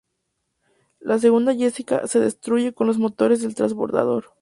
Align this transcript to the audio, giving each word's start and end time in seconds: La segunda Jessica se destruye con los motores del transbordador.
La 0.99 1.19
segunda 1.19 1.53
Jessica 1.53 2.07
se 2.07 2.19
destruye 2.19 2.73
con 2.73 2.87
los 2.87 2.97
motores 2.97 3.43
del 3.43 3.53
transbordador. 3.53 4.31